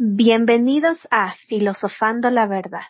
[0.00, 2.84] Bienvenidos a Filosofando la Verdad.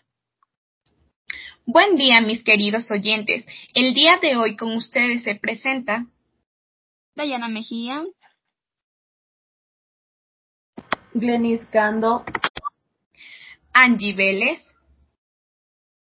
[1.64, 3.46] Buen día, mis queridos oyentes.
[3.72, 6.04] El día de hoy con ustedes se presenta
[7.14, 8.04] Dayana Mejía,
[11.14, 12.26] Glenis Cando,
[13.72, 14.60] Angie Vélez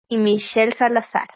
[0.08, 1.28] y Michelle Salazar.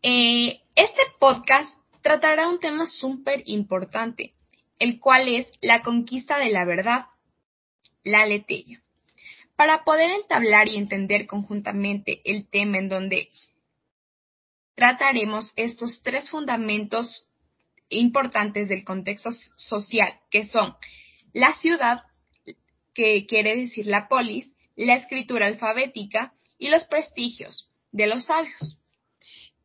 [0.00, 4.34] Eh, este podcast tratará un tema súper importante,
[4.82, 7.06] el cual es la conquista de la verdad,
[8.02, 8.82] la leteya.
[9.54, 13.28] Para poder entablar y entender conjuntamente el tema en donde
[14.74, 17.30] trataremos estos tres fundamentos
[17.90, 20.74] importantes del contexto social, que son
[21.32, 22.02] la ciudad,
[22.92, 28.80] que quiere decir la polis, la escritura alfabética y los prestigios de los sabios.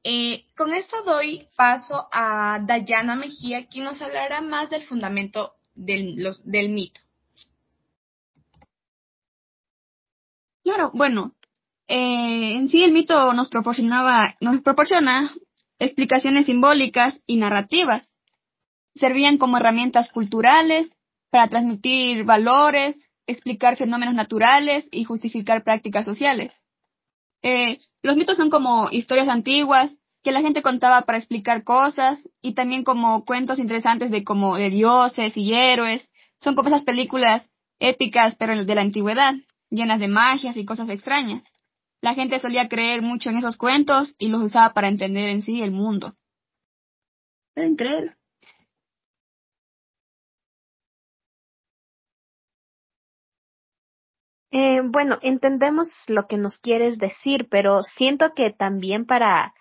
[0.10, 6.16] Eh, con esto doy paso a Dayana Mejía, quien nos hablará más del fundamento del,
[6.70, 7.02] mito.
[10.64, 11.36] Claro, bueno,
[11.90, 15.34] eh, en sí el mito nos proporcionaba, nos proporciona
[15.78, 18.08] explicaciones simbólicas y narrativas.
[18.96, 20.90] Servían como herramientas culturales
[21.32, 26.54] para transmitir valores, explicar fenómenos naturales y justificar prácticas sociales.
[27.42, 29.92] Eh, los mitos son como historias antiguas
[30.24, 34.70] que la gente contaba para explicar cosas y también como cuentos interesantes de como de
[34.70, 36.10] dioses y héroes.
[36.42, 37.50] Son como esas películas
[37.80, 39.36] épicas pero de la antigüedad,
[39.70, 41.44] llenas de magias y cosas extrañas.
[42.02, 45.62] La gente solía creer mucho en esos cuentos y los usaba para entender en sí
[45.62, 46.14] el mundo.
[47.54, 48.18] ¿Pueden creer?
[54.52, 59.54] Eh, bueno, entendemos lo que nos quieres decir, pero siento que también para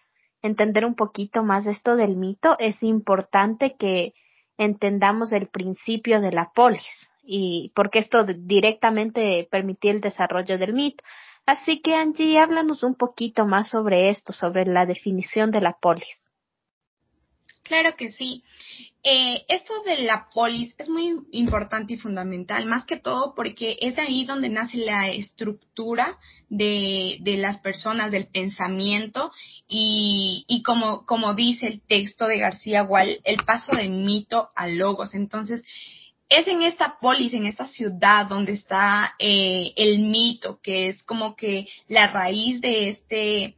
[0.42, 4.14] entender un poquito más esto del mito es importante que
[4.56, 6.86] entendamos el principio de la polis
[7.22, 11.02] y porque esto directamente permitía el desarrollo del mito.
[11.44, 16.25] Así que Angie, háblanos un poquito más sobre esto, sobre la definición de la polis.
[17.66, 18.44] Claro que sí.
[19.02, 23.98] Eh, esto de la polis es muy importante y fundamental, más que todo porque es
[23.98, 26.16] ahí donde nace la estructura
[26.48, 29.32] de, de las personas, del pensamiento
[29.66, 34.68] y, y como, como dice el texto de García Gual, el paso de mito a
[34.68, 35.14] logos.
[35.14, 35.64] Entonces,
[36.28, 41.34] es en esta polis, en esta ciudad donde está eh, el mito, que es como
[41.34, 43.56] que la raíz de este,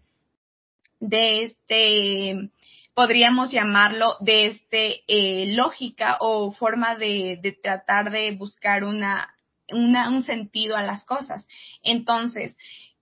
[0.98, 2.50] de este,
[2.98, 9.36] podríamos llamarlo de este eh, lógica o forma de, de tratar de buscar una,
[9.68, 11.46] una, un sentido a las cosas.
[11.84, 12.56] Entonces,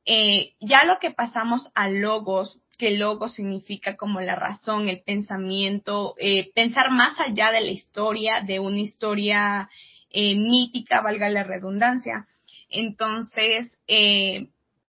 [0.05, 6.15] eh, ya lo que pasamos a logos, que logo significa como la razón, el pensamiento,
[6.19, 9.71] eh, pensar más allá de la historia, de una historia
[10.11, 12.27] eh, mítica, valga la redundancia.
[12.69, 14.49] Entonces, eh,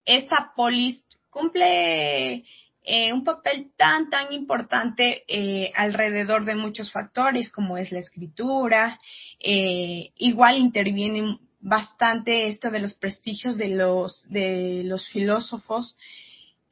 [0.05, 2.45] esa polis cumple
[2.85, 8.99] eh, un papel tan, tan importante eh, alrededor de muchos factores como es la escritura.
[9.39, 15.97] Eh, igual interviene bastante esto de los prestigios de los, de los filósofos.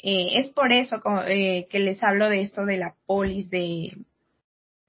[0.03, 3.97] es por eso que les hablo de esto de la polis, de,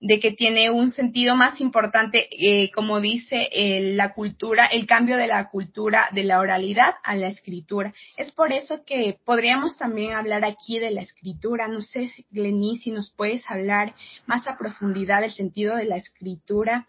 [0.02, 3.50] de que tiene un sentido más importante, eh, como dice
[3.96, 7.94] la cultura, el cambio de la cultura de la oralidad a la escritura.
[8.18, 11.68] Es por eso que podríamos también hablar aquí de la escritura.
[11.68, 13.94] No sé, Glenny, si nos puedes hablar
[14.26, 16.88] más a profundidad del sentido de la escritura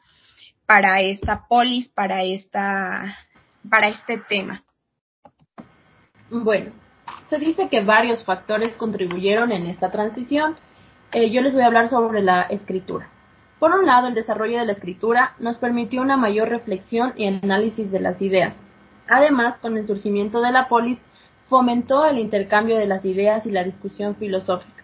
[0.65, 3.19] para esta polis, para esta,
[3.69, 4.65] para este tema.
[6.31, 6.73] Bueno,
[7.29, 10.57] se dice que varios factores contribuyeron en esta transición
[11.13, 13.09] eh, yo les voy a hablar sobre la escritura.
[13.59, 17.93] Por un lado, el desarrollo de la escritura nos permitió una mayor reflexión y análisis
[17.93, 18.57] de las ideas.
[19.09, 20.99] Además, con el surgimiento de la polis,
[21.49, 24.83] fomentó el intercambio de las ideas y la discusión filosófica.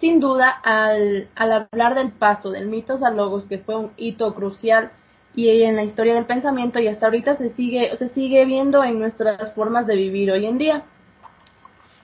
[0.00, 4.92] Sin duda, al, hablar del paso del mitos a logos, que fue un hito crucial
[5.34, 8.98] y en la historia del pensamiento y hasta ahorita se sigue, se sigue viendo en
[8.98, 10.84] nuestras formas de vivir hoy en día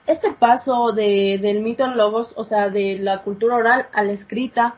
[0.07, 4.11] este paso de, del mito en logos, o sea, de la cultura oral a la
[4.11, 4.75] escrita,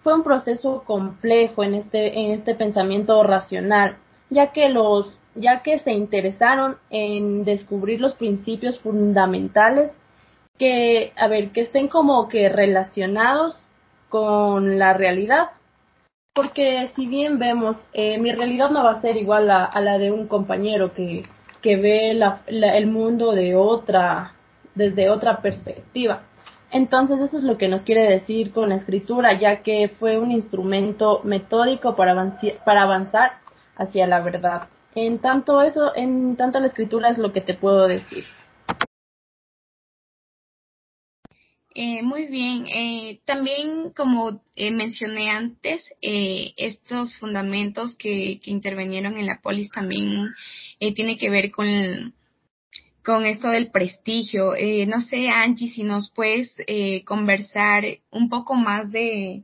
[0.00, 3.96] fue un proceso complejo en este, en este pensamiento racional,
[4.30, 9.90] ya que los, ya que se interesaron en descubrir los principios fundamentales
[10.58, 13.56] que, a ver, que estén como que relacionados
[14.08, 15.50] con la realidad.
[16.34, 20.10] Porque si bien vemos, eh, mi realidad no va a ser igual a, la de
[20.10, 21.24] un compañero que,
[21.62, 24.34] que ve la, el mundo de otra,
[24.78, 26.22] desde otra perspectiva.
[26.70, 30.30] Entonces eso es lo que nos quiere decir con la escritura, ya que fue un
[30.30, 33.32] instrumento metódico para, para avanzar
[33.76, 34.68] hacia la verdad.
[34.94, 38.24] En tanto eso, en tanto la escritura es lo que te puedo decir.
[41.74, 42.66] Eh, muy bien.
[42.66, 50.28] Eh, también, como eh, mencioné antes, estos fundamentos que, que, intervinieron en la polis también
[50.96, 52.14] tiene que ver con,
[53.08, 54.52] con esto del prestigio.
[54.86, 56.54] no sé, Angie, si nos puedes
[57.06, 59.42] conversar un poco más de,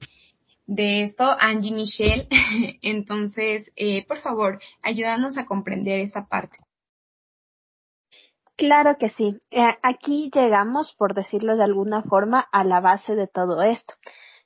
[0.67, 2.29] de esto, Angie Michelle.
[2.83, 3.73] Entonces,
[4.07, 6.59] por favor, ayúdanos a comprender esta parte.
[8.57, 9.39] Claro que sí.
[9.51, 13.95] Eh, aquí llegamos, por decirlo de alguna forma, a la base de todo esto,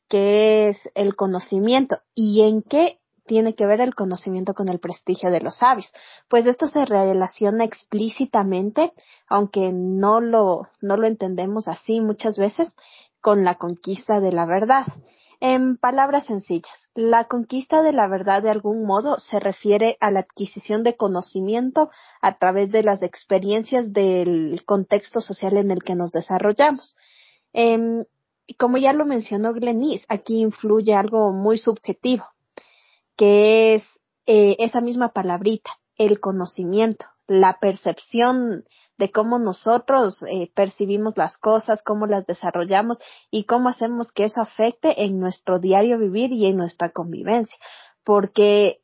[0.08, 1.98] que es el conocimiento.
[2.14, 5.92] ¿Y en qué tiene que ver el conocimiento con el prestigio de los sabios?
[6.28, 8.92] Pues esto se relaciona explícitamente,
[9.28, 12.74] aunque no lo, no lo entendemos así muchas veces,
[13.20, 14.86] con la conquista de la verdad.
[15.40, 20.20] En palabras sencillas, la conquista de la verdad de algún modo se refiere a la
[20.20, 21.90] adquisición de conocimiento
[22.20, 26.96] a través de las experiencias del contexto social en el que nos desarrollamos.
[27.52, 28.04] Eh,
[28.56, 32.24] como ya lo mencionó Glenis, aquí influye algo muy subjetivo,
[33.18, 33.84] que es
[34.24, 38.64] eh, esa misma palabrita, el conocimiento la percepción
[38.96, 42.98] de cómo nosotros eh, percibimos las cosas, cómo las desarrollamos
[43.30, 47.56] y cómo hacemos que eso afecte en nuestro diario vivir y en nuestra convivencia.
[48.02, 48.80] Porque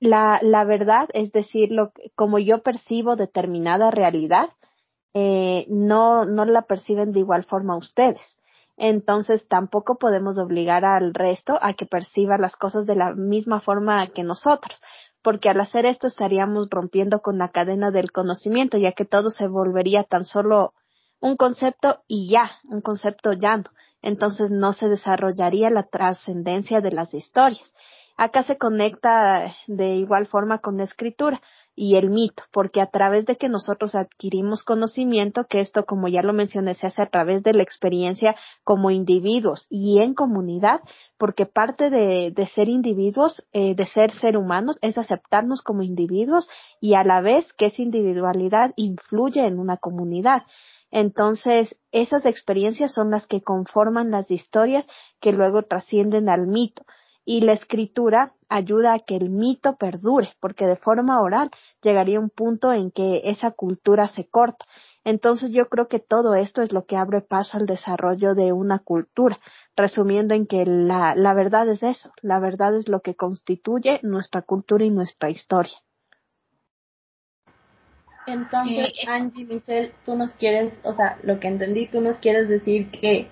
[0.00, 4.50] la, la verdad, es decir, lo, como yo percibo determinada realidad,
[5.14, 8.37] eh, no, no la perciben de igual forma ustedes.
[8.78, 14.06] Entonces tampoco podemos obligar al resto a que perciba las cosas de la misma forma
[14.06, 14.80] que nosotros
[15.22, 19.48] porque al hacer esto estaríamos rompiendo con la cadena del conocimiento, ya que todo se
[19.48, 20.72] volvería tan solo
[21.20, 23.64] un concepto y ya, un concepto llano.
[24.00, 27.74] Entonces no se desarrollaría la trascendencia de las historias.
[28.16, 31.40] Acá se conecta de igual forma con la escritura
[31.78, 36.22] y el mito, porque a través de que nosotros adquirimos conocimiento, que esto, como ya
[36.22, 38.34] lo mencioné, se hace a través de la experiencia
[38.64, 40.80] como individuos y en comunidad,
[41.18, 46.48] porque parte de, de ser individuos, eh, de ser ser humanos, es aceptarnos como individuos
[46.80, 50.42] y a la vez que esa individualidad influye en una comunidad.
[50.90, 54.84] Entonces, esas experiencias son las que conforman las historias
[55.20, 56.82] que luego trascienden al mito
[57.28, 61.50] y la escritura ayuda a que el mito perdure, porque de forma oral
[61.82, 64.64] llegaría un punto en que esa cultura se corta.
[65.04, 68.78] Entonces yo creo que todo esto es lo que abre paso al desarrollo de una
[68.78, 69.38] cultura,
[69.76, 74.40] resumiendo en que la, la verdad es eso, la verdad es lo que constituye nuestra
[74.40, 75.76] cultura y nuestra historia.
[78.26, 82.90] Entonces, Angie, Michelle, tú nos quieres, o sea, lo que entendí, tú nos quieres decir
[82.90, 83.28] que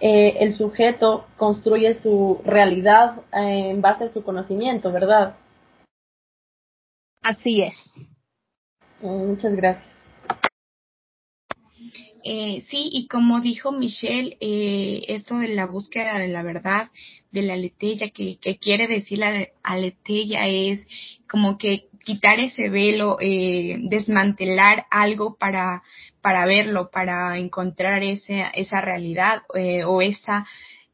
[0.00, 5.36] eh, el sujeto construye su realidad eh, en base a su conocimiento, ¿verdad?
[7.22, 7.74] Así es.
[9.00, 9.96] Muchas gracias.
[12.28, 16.90] Eh, sí, y como dijo Michelle, eh, esto de la búsqueda de la verdad,
[17.30, 20.84] de la letella, que, que quiere decir la aletella es
[21.30, 25.82] como que quitar ese velo, eh, desmantelar algo para,
[26.22, 30.46] para verlo, para encontrar ese, esa realidad eh, o esa,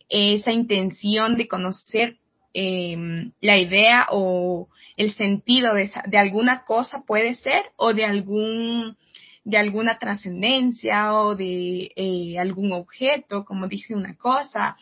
[0.09, 2.17] esa intención de conocer
[2.55, 2.97] eh,
[3.43, 8.97] la idea o el sentido de, de alguna cosa puede ser o de algún
[9.45, 14.77] de alguna trascendencia o de eh, algún objeto, como dije una cosa.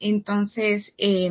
[0.00, 1.30] Entonces, eh,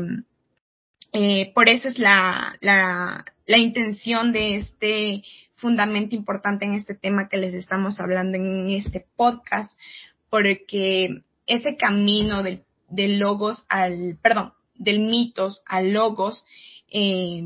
[1.14, 5.24] eh, por eso es la, la, la intención de este
[5.56, 9.78] fundamento importante en este tema que les estamos hablando en este podcast,
[10.30, 16.44] porque ese camino del, del logos al, perdón, del mitos al logos,
[16.92, 17.44] eh,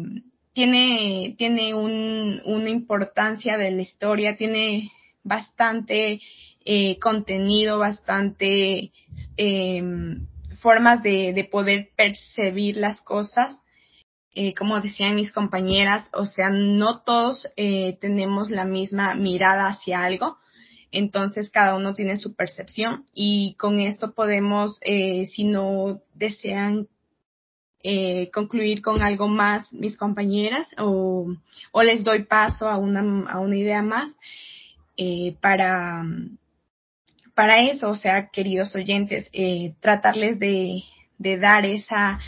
[0.53, 4.91] tiene, tiene un, una importancia de la historia, tiene
[5.23, 6.19] bastante
[6.65, 8.91] eh, contenido, bastante
[9.37, 9.83] eh,
[10.61, 13.61] formas de, de, poder percibir las cosas.
[14.33, 20.03] Eh, como decían mis compañeras, o sea, no todos eh, tenemos la misma mirada hacia
[20.03, 20.37] algo,
[20.91, 26.87] entonces cada uno tiene su percepción y con esto podemos, eh, si no desean
[27.83, 31.33] eh, concluir con algo más mis compañeras o,
[31.71, 34.15] o les doy paso a una, a una idea más,
[34.97, 36.05] eh, para,
[37.35, 40.83] para eso, o sea, queridos oyentes, eh, tratarles de,
[41.17, 42.19] de dar esa,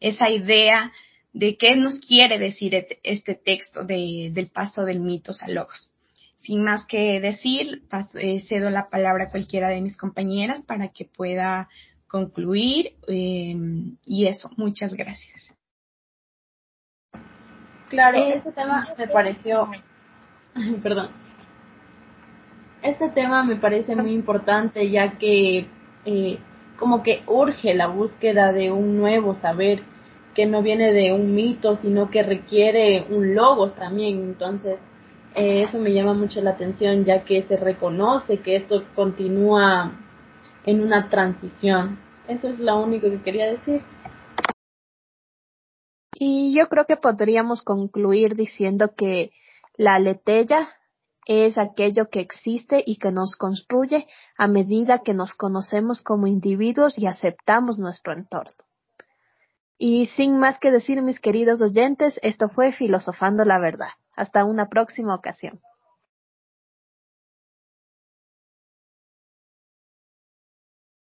[0.00, 0.92] esa idea
[1.32, 5.90] de qué nos quiere decir este texto de, del paso del mitos a logos.
[6.36, 10.88] Sin más que decir, paso, eh, cedo la palabra a cualquiera de mis compañeras para
[10.88, 11.68] que pueda
[12.08, 13.54] concluir eh,
[14.04, 15.54] y eso, muchas gracias.
[17.88, 19.68] Claro, este tema me pareció
[20.82, 21.10] perdón.
[22.82, 25.66] Este tema me parece muy importante ya que
[26.06, 26.38] eh,
[26.78, 29.82] como que urge la búsqueda de un nuevo saber
[30.34, 34.22] que no viene de un mito, sino que requiere un logos también.
[34.22, 34.78] Entonces,
[35.34, 39.92] eh, eso me llama mucho la atención, ya que se reconoce que esto continúa
[40.64, 41.98] en una transición.
[42.28, 43.82] Eso es lo único que quería decir.
[46.14, 49.32] Y yo creo que podríamos concluir diciendo que
[49.76, 50.68] la letella
[51.32, 56.98] es aquello que existe y que nos construye a medida que nos conocemos como individuos
[56.98, 58.64] y aceptamos nuestro entorno.
[59.78, 63.90] Y sin más que decir, mis queridos oyentes, esto fue Filosofando la Verdad.
[64.16, 65.60] Hasta una próxima ocasión.